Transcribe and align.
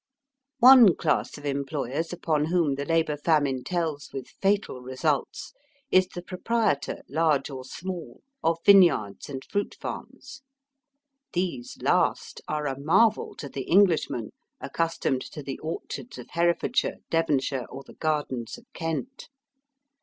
One 0.57 0.95
class 0.95 1.37
of 1.37 1.45
employers 1.45 2.11
upon 2.11 2.45
whom 2.45 2.73
the 2.73 2.85
labour 2.85 3.17
famine 3.17 3.63
tells 3.63 4.09
with 4.11 4.29
fatal 4.41 4.81
results 4.81 5.53
is 5.91 6.07
the 6.07 6.23
proprietor, 6.23 7.03
large 7.07 7.51
or 7.51 7.63
small, 7.63 8.23
of 8.43 8.57
vineyards 8.65 9.29
and 9.29 9.43
fruit 9.45 9.77
farms. 9.79 10.41
These 11.33 11.77
last 11.83 12.41
are 12.47 12.65
a 12.65 12.79
marvel 12.79 13.35
to 13.35 13.47
the 13.47 13.65
Englishman 13.69 14.31
accustomed 14.59 15.21
to 15.33 15.43
the 15.43 15.59
orchards 15.59 16.17
of 16.17 16.31
Herefordshire, 16.31 16.97
Devonshire, 17.11 17.67
or 17.69 17.83
the 17.85 17.93
gardens 17.93 18.57
of 18.57 18.65
Kent. 18.73 19.29